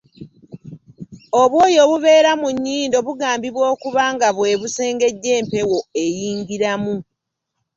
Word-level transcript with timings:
Obwoya 1.41 1.79
obubeera 1.85 2.31
mu 2.41 2.47
nnyindo 2.53 2.97
bugambibwa 3.05 3.63
okuba 3.73 4.03
nga 4.13 4.29
bwe 4.35 4.51
busengejja 4.61 5.29
empewo 5.41 5.79
eyingiramu. 6.03 6.95